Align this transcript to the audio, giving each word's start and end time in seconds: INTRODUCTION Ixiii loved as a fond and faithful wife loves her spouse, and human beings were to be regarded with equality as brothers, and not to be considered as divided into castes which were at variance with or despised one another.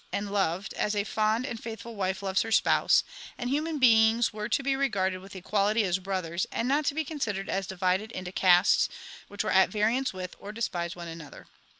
INTRODUCTION 0.11 0.31
Ixiii 0.33 0.33
loved 0.33 0.73
as 0.73 0.95
a 0.95 1.03
fond 1.03 1.45
and 1.45 1.61
faithful 1.61 1.95
wife 1.95 2.23
loves 2.23 2.41
her 2.41 2.51
spouse, 2.51 3.03
and 3.37 3.51
human 3.51 3.77
beings 3.77 4.33
were 4.33 4.49
to 4.49 4.63
be 4.63 4.75
regarded 4.75 5.19
with 5.19 5.35
equality 5.35 5.83
as 5.83 5.99
brothers, 5.99 6.47
and 6.51 6.67
not 6.67 6.85
to 6.85 6.95
be 6.95 7.05
considered 7.05 7.47
as 7.47 7.67
divided 7.67 8.11
into 8.11 8.31
castes 8.31 8.89
which 9.27 9.43
were 9.43 9.51
at 9.51 9.69
variance 9.69 10.11
with 10.11 10.35
or 10.39 10.51
despised 10.51 10.95
one 10.95 11.07
another. 11.07 11.45